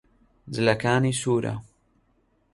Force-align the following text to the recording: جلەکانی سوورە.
جلەکانی 0.53 1.17
سوورە. 1.21 1.55